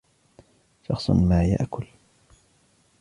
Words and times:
شخص 0.87 1.09
ما 1.09 1.43
يأكل. 1.43 1.87